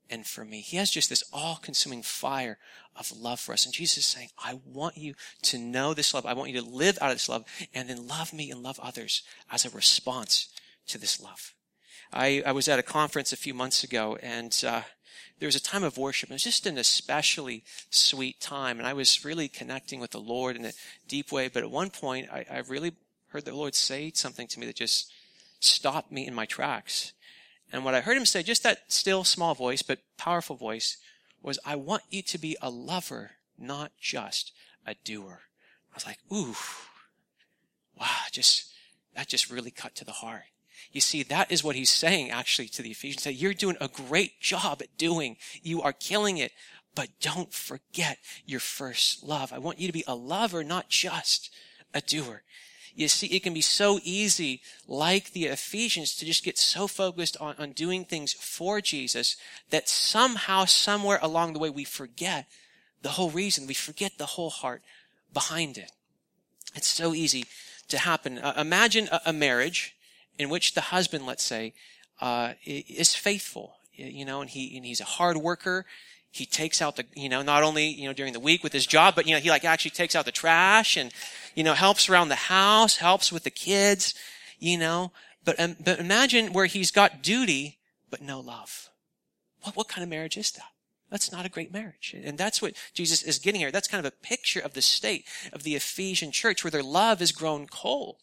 [0.10, 0.62] and for me.
[0.62, 2.58] He has just this all consuming fire
[2.96, 3.66] of love for us.
[3.66, 6.26] And Jesus is saying, I want you to know this love.
[6.26, 8.80] I want you to live out of this love and then love me and love
[8.82, 10.50] others as a response
[10.88, 11.54] to this love.
[12.12, 14.82] I, I was at a conference a few months ago and, uh,
[15.40, 16.30] there was a time of worship.
[16.30, 18.80] It was just an especially sweet time.
[18.80, 20.72] And I was really connecting with the Lord in a
[21.08, 21.50] deep way.
[21.50, 22.94] But at one point, I, I really
[23.28, 25.12] heard the Lord say something to me that just
[25.60, 27.14] stopped me in my tracks.
[27.74, 30.98] And what I heard him say, just that still small voice, but powerful voice,
[31.42, 34.54] was, I want you to be a lover, not just
[34.86, 35.42] a doer.
[35.92, 36.56] I was like, ooh,
[38.00, 38.72] wow, just,
[39.16, 40.44] that just really cut to the heart.
[40.92, 43.24] You see, that is what he's saying actually to the Ephesians.
[43.24, 45.38] That you're doing a great job at doing.
[45.64, 46.52] You are killing it,
[46.94, 49.52] but don't forget your first love.
[49.52, 51.50] I want you to be a lover, not just
[51.92, 52.44] a doer.
[52.96, 57.36] You see, it can be so easy, like the Ephesians, to just get so focused
[57.40, 59.36] on, on doing things for Jesus
[59.72, 62.46] that somehow, somewhere along the way, we forget
[63.02, 63.66] the whole reason.
[63.66, 64.84] We forget the whole heart
[65.34, 65.92] behind it.
[66.76, 67.46] It's so easy
[67.88, 68.38] to happen.
[68.38, 69.96] Uh, imagine a, a, marriage
[70.38, 71.74] in which the husband, let's say,
[72.22, 75.86] uh, is faithful, you know, and he and he's a hard worker
[76.34, 78.88] he takes out the, you know, not only, you know, during the week with his
[78.88, 81.14] job, but, you know, he like actually takes out the trash and,
[81.54, 84.16] you know, helps around the house, helps with the kids,
[84.58, 85.12] you know.
[85.46, 87.78] But, um, but imagine where he's got duty,
[88.10, 88.90] but no love.
[89.62, 90.72] What, what kind of marriage is that?
[91.12, 92.16] That's not a great marriage.
[92.26, 93.70] And that's what Jesus is getting here.
[93.70, 97.20] That's kind of a picture of the state of the Ephesian church where their love
[97.20, 98.18] has grown cold.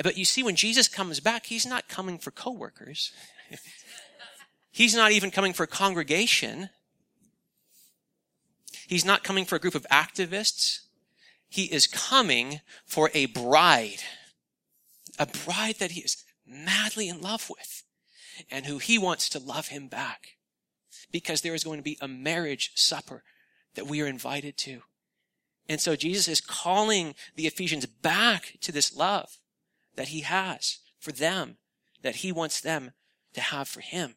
[0.00, 3.10] But you see, when Jesus comes back, he's not coming for coworkers.
[4.70, 6.70] he's not even coming for a congregation.
[8.86, 10.80] He's not coming for a group of activists.
[11.48, 14.02] He is coming for a bride.
[15.18, 17.82] A bride that he is madly in love with
[18.50, 20.36] and who he wants to love him back.
[21.10, 23.22] Because there is going to be a marriage supper
[23.74, 24.82] that we are invited to.
[25.68, 29.38] And so Jesus is calling the Ephesians back to this love
[29.96, 31.56] that he has for them
[32.02, 32.92] that he wants them
[33.34, 34.14] to have for him.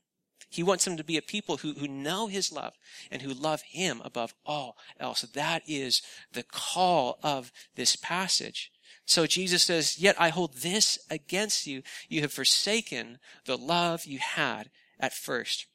[0.50, 2.74] He wants them to be a people who, who know his love
[3.12, 5.22] and who love him above all else.
[5.22, 6.02] That is
[6.34, 8.72] the call of this passage.
[9.06, 11.84] So Jesus says, Yet I hold this against you.
[12.08, 15.68] You have forsaken the love you had at first.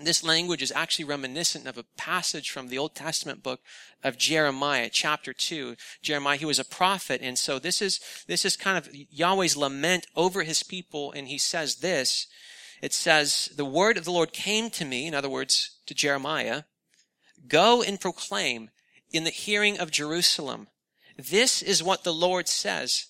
[0.00, 3.60] This language is actually reminiscent of a passage from the Old Testament book
[4.02, 5.76] of Jeremiah, chapter 2.
[6.02, 10.08] Jeremiah, he was a prophet, and so this is, this is kind of Yahweh's lament
[10.16, 12.26] over his people, and he says this.
[12.84, 16.64] It says, The word of the Lord came to me, in other words, to Jeremiah,
[17.48, 18.68] Go and proclaim
[19.10, 20.68] in the hearing of Jerusalem.
[21.16, 23.06] This is what the Lord says.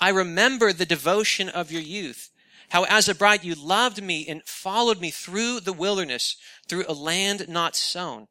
[0.00, 2.30] I remember the devotion of your youth
[2.68, 6.36] how as a bride you loved me and followed me through the wilderness,
[6.68, 8.28] through a land not sown.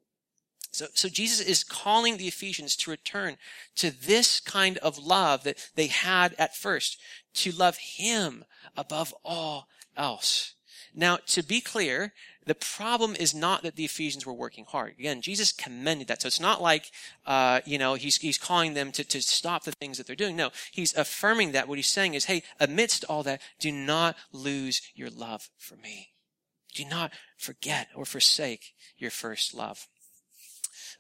[0.71, 3.35] So, so Jesus is calling the Ephesians to return
[3.75, 7.01] to this kind of love that they had at first,
[7.33, 8.45] to love Him
[8.77, 10.55] above all else.
[10.97, 12.13] Now, to be clear,
[12.45, 14.95] the problem is not that the Ephesians were working hard.
[14.97, 16.21] Again, Jesus commended that.
[16.21, 16.91] So it's not like,
[17.25, 20.37] uh, you know, he's, he's calling them to, to stop the things that they're doing.
[20.37, 21.67] No, he's affirming that.
[21.67, 26.11] What he's saying is, hey, amidst all that, do not lose your love for me.
[26.73, 29.87] Do not forget or forsake your first love.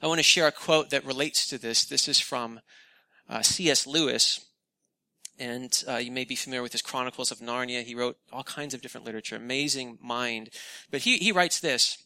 [0.01, 1.85] I want to share a quote that relates to this.
[1.85, 2.59] This is from
[3.29, 3.87] uh, C.S.
[3.87, 4.45] Lewis
[5.39, 7.83] and uh, you may be familiar with his Chronicles of Narnia.
[7.83, 10.49] He wrote all kinds of different literature, amazing mind.
[10.91, 12.03] But he, he writes this.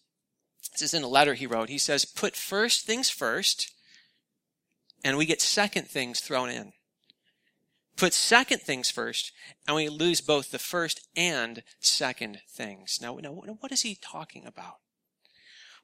[0.73, 1.69] This is in a letter he wrote.
[1.69, 3.73] He says, put first things first,
[5.03, 6.73] and we get second things thrown in.
[7.95, 9.31] Put second things first,
[9.67, 12.99] and we lose both the first and second things.
[13.01, 14.77] Now, now what is he talking about?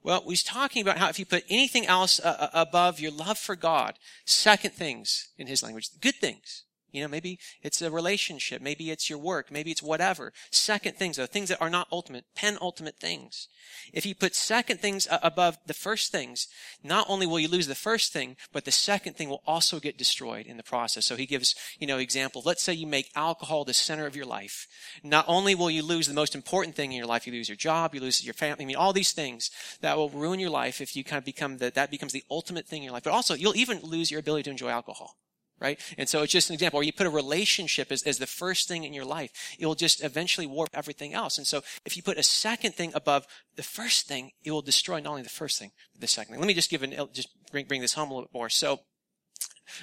[0.01, 3.37] Well, he's talking about how if you put anything else uh, uh above your love
[3.37, 6.63] for God, second things in his language, good things,
[6.95, 8.61] you know, maybe it's a relationship.
[8.61, 9.51] Maybe it's your work.
[9.51, 10.31] Maybe it's whatever.
[10.49, 13.49] Second things, though, things that are not ultimate, penultimate things.
[13.91, 16.47] If you put second things above the first things,
[16.83, 19.97] not only will you lose the first thing, but the second thing will also get
[19.97, 21.05] destroyed in the process.
[21.05, 22.41] So he gives, you know, example.
[22.45, 24.67] Let's say you make alcohol the center of your life.
[25.03, 27.57] Not only will you lose the most important thing in your life, you lose your
[27.57, 28.63] job, you lose your family.
[28.63, 31.57] I mean, all these things that will ruin your life if you kind of become
[31.57, 33.03] the, that becomes the ultimate thing in your life.
[33.03, 35.17] But also, you'll even lose your ability to enjoy alcohol
[35.59, 35.79] right?
[35.97, 36.79] And so it's just an example.
[36.79, 39.75] Or you put a relationship as, as the first thing in your life, it will
[39.75, 41.37] just eventually warp everything else.
[41.37, 44.99] And so if you put a second thing above the first thing, it will destroy
[44.99, 46.41] not only the first thing, but the second thing.
[46.41, 48.49] Let me just give an, just bring, bring this home a little bit more.
[48.49, 48.79] So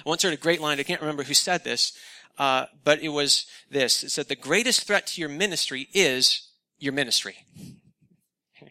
[0.05, 0.79] I once heard a great line.
[0.79, 1.93] I can't remember who said this,
[2.37, 4.03] uh, but it was this.
[4.03, 7.45] It said, the greatest threat to your ministry is your ministry.
[8.59, 8.69] And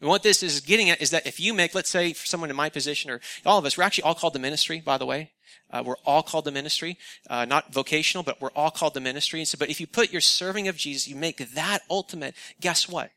[0.00, 2.56] what this is getting at is that if you make, let's say, for someone in
[2.56, 5.32] my position or all of us, we're actually all called to ministry, by the way.
[5.70, 6.96] Uh, we're all called to ministry,
[7.28, 9.40] uh, not vocational, but we're all called to ministry.
[9.40, 12.34] And so, but if you put your serving of Jesus, you make that ultimate.
[12.60, 13.10] Guess what?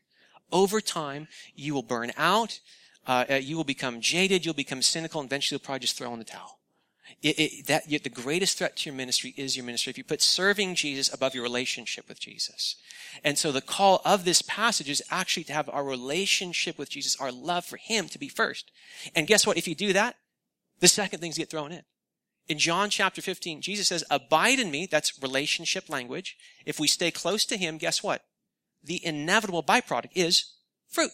[0.50, 2.60] Over time, you will burn out.
[3.06, 4.44] Uh, uh you will become jaded.
[4.44, 5.20] You'll become cynical.
[5.20, 6.58] And eventually, you'll probably just throw in the towel.
[7.22, 9.90] It, it, that the greatest threat to your ministry is your ministry.
[9.90, 12.76] If you put serving Jesus above your relationship with Jesus,
[13.24, 17.16] and so the call of this passage is actually to have our relationship with Jesus,
[17.16, 18.70] our love for Him, to be first.
[19.16, 19.56] And guess what?
[19.56, 20.16] If you do that,
[20.80, 21.82] the second things get thrown in.
[22.48, 24.86] In John chapter 15, Jesus says, abide in me.
[24.86, 26.36] That's relationship language.
[26.64, 28.24] If we stay close to him, guess what?
[28.82, 30.54] The inevitable byproduct is
[30.88, 31.10] fruit.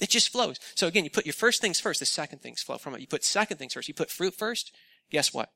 [0.00, 0.58] It just flows.
[0.74, 3.00] So again, you put your first things first, the second things flow from it.
[3.00, 3.88] You put second things first.
[3.88, 4.72] You put fruit first.
[5.10, 5.50] Guess what?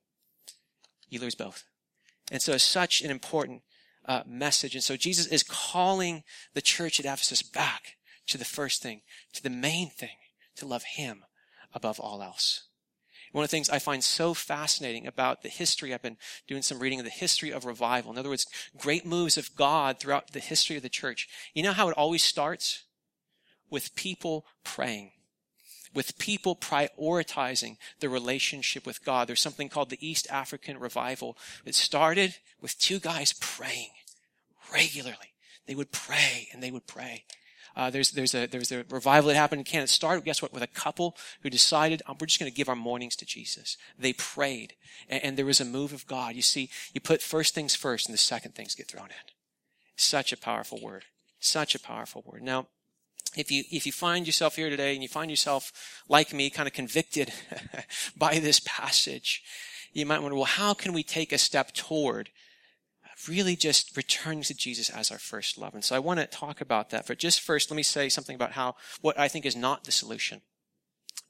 [1.08, 1.64] You lose both.
[2.30, 3.62] And so it's such an important
[4.04, 4.74] uh, message.
[4.74, 9.42] And so Jesus is calling the church at Ephesus back to the first thing, to
[9.42, 10.16] the main thing,
[10.56, 11.24] to love him
[11.72, 12.67] above all else.
[13.32, 16.78] One of the things I find so fascinating about the history, I've been doing some
[16.78, 18.10] reading of the history of revival.
[18.10, 21.28] In other words, great moves of God throughout the history of the church.
[21.54, 22.84] You know how it always starts?
[23.70, 25.12] With people praying.
[25.94, 29.28] With people prioritizing the relationship with God.
[29.28, 31.36] There's something called the East African Revival.
[31.64, 33.90] It started with two guys praying
[34.72, 35.34] regularly.
[35.66, 37.24] They would pray and they would pray.
[37.79, 39.85] Uh, there's, there's, a, there's a revival that happened in Canada.
[39.85, 42.68] It started, guess what, with a couple who decided, oh, we're just going to give
[42.68, 43.76] our mornings to Jesus.
[43.97, 44.74] They prayed,
[45.09, 46.35] and, and there was a move of God.
[46.35, 49.33] You see, you put first things first, and the second things get thrown in.
[49.95, 51.05] Such a powerful word.
[51.39, 52.43] Such a powerful word.
[52.43, 52.66] Now,
[53.37, 56.66] if you if you find yourself here today and you find yourself like me kind
[56.66, 57.33] of convicted
[58.16, 59.43] by this passage
[59.93, 62.31] you might wonder well how can we take a step toward
[63.26, 65.74] really just returning to Jesus as our first love.
[65.74, 67.06] And so I want to talk about that.
[67.06, 69.92] But just first, let me say something about how, what I think is not the
[69.92, 70.42] solution.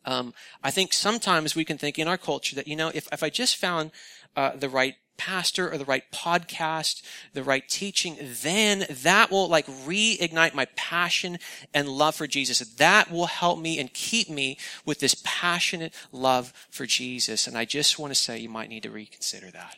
[0.04, 3.22] Um, I think sometimes we can think in our culture that, you know, if, if
[3.22, 3.90] I just found
[4.36, 7.02] uh, the right pastor or the right podcast,
[7.34, 11.38] the right teaching, then that will like reignite my passion
[11.74, 12.60] and love for Jesus.
[12.60, 17.46] That will help me and keep me with this passionate love for Jesus.
[17.46, 19.76] And I just want to say you might need to reconsider that.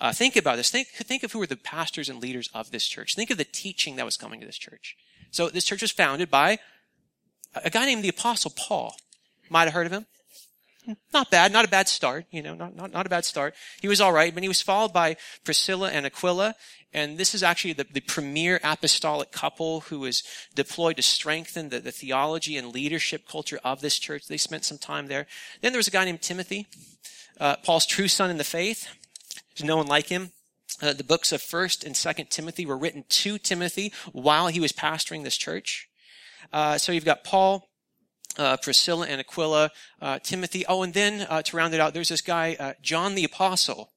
[0.00, 0.70] Uh, think about this.
[0.70, 3.14] Think, think of who were the pastors and leaders of this church.
[3.14, 4.96] Think of the teaching that was coming to this church.
[5.30, 6.58] So this church was founded by
[7.54, 8.96] a guy named the Apostle Paul.
[9.48, 10.06] Might have heard of him.
[11.14, 13.54] Not bad, not a bad start, you know, not, not, not a bad start.
[13.80, 16.54] He was alright, but he was followed by Priscilla and Aquila,
[16.92, 20.22] and this is actually the, the premier apostolic couple who was
[20.54, 24.26] deployed to strengthen the, the theology and leadership culture of this church.
[24.28, 25.26] They spent some time there.
[25.62, 26.66] Then there was a guy named Timothy,
[27.40, 28.88] uh, Paul's true son in the faith.
[29.56, 30.32] There's no one like him.
[30.82, 34.72] Uh, the books of First and Second Timothy were written to Timothy while he was
[34.72, 35.88] pastoring this church.
[36.52, 37.68] Uh, so you've got Paul,
[38.36, 40.64] uh, Priscilla and Aquila, uh, Timothy.
[40.66, 43.92] Oh, and then uh, to round it out, there's this guy, uh, John the Apostle,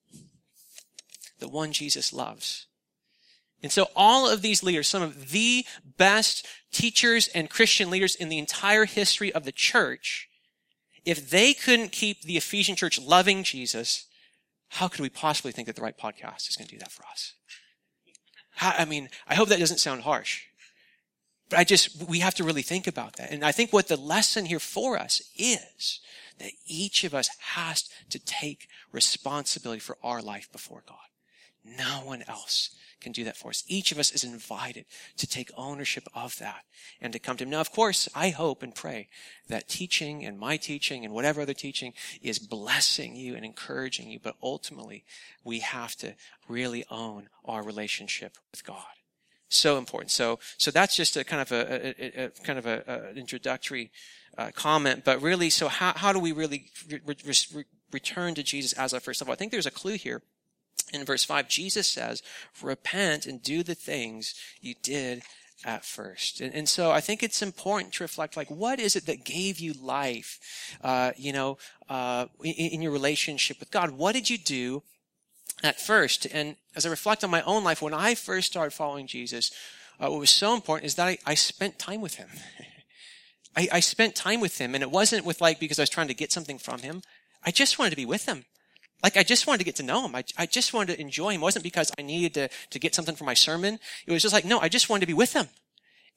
[1.40, 2.68] the one Jesus loves.
[3.64, 5.66] And so all of these leaders, some of the
[5.98, 10.30] best teachers and Christian leaders in the entire history of the church,
[11.06, 14.07] if they couldn't keep the Ephesian church loving Jesus,
[14.70, 17.04] how could we possibly think that the right podcast is going to do that for
[17.12, 17.34] us?
[18.56, 20.44] How, I mean, I hope that doesn't sound harsh.
[21.50, 23.32] But I just, we have to really think about that.
[23.32, 26.02] And I think what the lesson here for us is
[26.40, 30.98] that each of us has to take responsibility for our life before God.
[31.64, 33.64] No one else can do that for us.
[33.68, 34.86] Each of us is invited
[35.18, 36.64] to take ownership of that
[37.02, 37.52] and to come to Him.
[37.52, 39.10] Now, of course, I hope and pray
[39.48, 44.20] that teaching and my teaching and whatever other teaching is blessing you and encouraging you,
[44.20, 45.04] but ultimately
[45.44, 46.16] we have to
[46.48, 48.86] really own our relationship with God.
[49.50, 50.12] So important.
[50.12, 52.84] So, so that's just a kind of a, a, a kind of a,
[53.14, 53.92] a introductory
[54.38, 58.74] uh, comment, but really, so how, how do we really re- re- return to Jesus
[58.74, 59.30] as our first love?
[59.30, 60.22] I think there's a clue here.
[60.94, 62.24] In verse 5, Jesus says,
[62.62, 65.24] repent and do the things you did
[65.66, 66.40] at first.
[66.40, 69.60] And, and, so I think it's important to reflect, like, what is it that gave
[69.60, 70.40] you life,
[70.82, 71.58] uh, you know,
[71.90, 73.92] uh, in, in, your relationship with God?
[73.92, 74.84] What did you do
[75.64, 76.28] at first.
[76.32, 79.52] And as I reflect on my own life, when I first started following Jesus,
[80.00, 82.30] uh, what was so important is that I, I spent time with him.
[83.56, 86.10] I, I spent time with him, and it wasn't with like because I was trying
[86.10, 87.02] to get something from him.
[87.44, 88.46] I just wanted to be with him.
[89.04, 90.16] Like I just wanted to get to know him.
[90.16, 91.42] I, I just wanted to enjoy him.
[91.42, 93.80] It wasn't because I needed to, to get something for my sermon.
[94.06, 95.48] It was just like, no, I just wanted to be with him.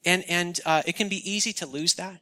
[0.03, 2.21] And, and, uh, it can be easy to lose that.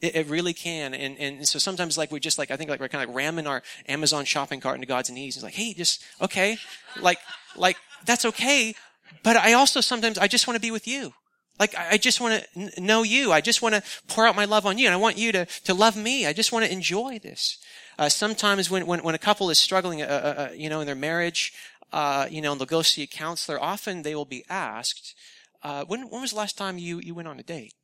[0.00, 0.94] It, it, really can.
[0.94, 3.16] And, and so sometimes like we just like, I think like we're kind of like
[3.16, 5.36] ramming our Amazon shopping cart into God's knees.
[5.36, 6.58] It's like, hey, just, okay.
[7.00, 7.18] Like,
[7.56, 8.74] like that's okay.
[9.22, 11.14] But I also sometimes, I just want to be with you.
[11.58, 13.32] Like, I just want to know you.
[13.32, 14.86] I just want to pour out my love on you.
[14.86, 16.26] And I want you to, to love me.
[16.26, 17.58] I just want to enjoy this.
[17.98, 20.86] Uh, sometimes when, when, when a couple is struggling, uh, uh, uh, you know, in
[20.86, 21.52] their marriage,
[21.92, 25.14] uh, you know, and they'll go see a counselor, often they will be asked,
[25.62, 27.74] uh, when, when was the last time you, you went on a date?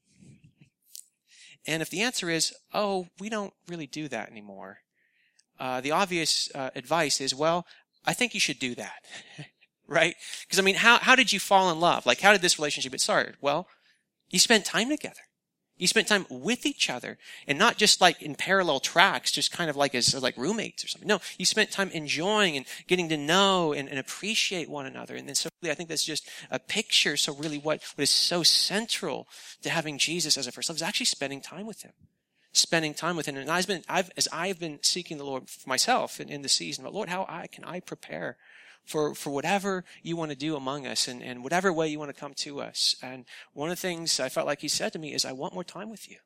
[1.66, 4.78] And if the answer is, oh, we don't really do that anymore,
[5.58, 7.66] the obvious advice is, well,
[8.04, 9.04] I think you should do that.
[9.86, 10.14] right?
[10.42, 12.06] Because I mean, how, how did you fall in love?
[12.06, 13.36] Like, how did this relationship get started?
[13.40, 13.66] Well,
[14.30, 15.20] you spent time together.
[15.76, 17.18] You spent time with each other
[17.48, 20.88] and not just like in parallel tracks, just kind of like as, like roommates or
[20.88, 21.08] something.
[21.08, 25.16] No, you spent time enjoying and getting to know and, and appreciate one another.
[25.16, 27.16] And then so really, I think that's just a picture.
[27.16, 29.26] So really what, what is so central
[29.62, 31.92] to having Jesus as a first love is actually spending time with him.
[32.52, 33.36] Spending time with him.
[33.36, 36.48] And I've been, I've, as I've been seeking the Lord for myself in, in the
[36.48, 38.36] season, but Lord, how I, can I prepare
[38.84, 42.14] for, for whatever you want to do among us and, and whatever way you want
[42.14, 42.96] to come to us.
[43.02, 45.54] And one of the things I felt like he said to me is, I want
[45.54, 46.18] more time with you.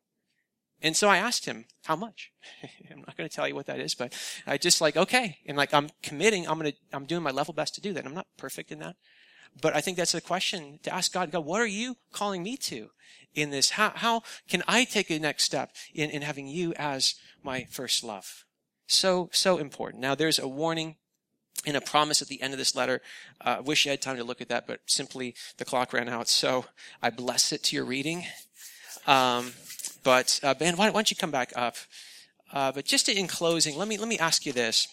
[0.81, 2.31] And so I asked him, how much?
[2.91, 4.13] I'm not going to tell you what that is, but
[4.47, 5.39] I just like, okay.
[5.47, 8.07] And like, I'm committing, I'm going to, I'm doing my level best to do that.
[8.07, 8.97] I'm not perfect in that.
[9.61, 12.57] But I think that's a question to ask God, God, what are you calling me
[12.59, 12.91] to
[13.35, 13.71] in this?
[13.71, 18.05] How, how can I take a next step in, in having you as my first
[18.05, 18.45] love?
[18.87, 20.01] So, so important.
[20.01, 20.97] Now there's a warning
[21.67, 23.01] and a promise at the end of this letter.
[23.41, 26.09] Uh, I wish you had time to look at that, but simply the clock ran
[26.09, 26.29] out.
[26.29, 26.67] So
[27.03, 28.25] I bless it to your reading.
[29.07, 29.53] Um,
[30.05, 31.77] but uh, Ben, why, why, don't you come back up?
[32.53, 34.89] Uh, but just in closing, let me let me ask you this: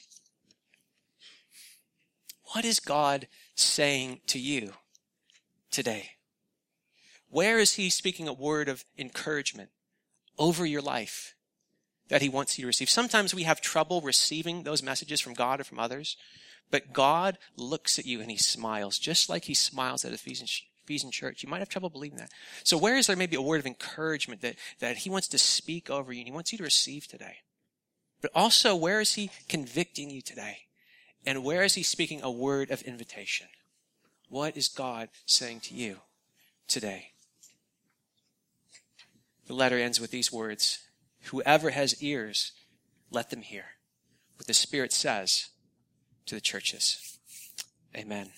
[2.53, 4.73] What is God saying to you
[5.71, 6.11] today?
[7.29, 9.69] Where is He speaking a word of encouragement
[10.37, 11.35] over your life
[12.09, 12.89] that He wants you to receive?
[12.89, 16.17] Sometimes we have trouble receiving those messages from God or from others.
[16.71, 20.47] But God looks at you and he smiles, just like he smiles at Ephesian,
[20.83, 21.43] Ephesian church.
[21.43, 22.31] You might have trouble believing that.
[22.63, 25.89] So where is there maybe a word of encouragement that, that he wants to speak
[25.89, 27.37] over you and he wants you to receive today?
[28.21, 30.59] But also, where is he convicting you today?
[31.25, 33.47] And where is he speaking a word of invitation?
[34.29, 35.97] What is God saying to you
[36.67, 37.11] today?
[39.47, 40.79] The letter ends with these words
[41.29, 42.51] Whoever has ears,
[43.09, 43.65] let them hear
[44.37, 45.49] what the Spirit says
[46.25, 47.17] to the churches.
[47.95, 48.29] Amen.